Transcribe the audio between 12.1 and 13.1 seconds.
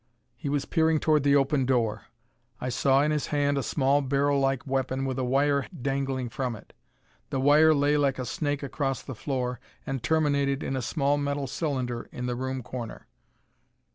in the room corner.